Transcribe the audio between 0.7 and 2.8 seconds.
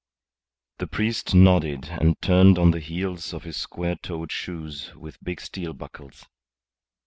The priest nodded and turned on the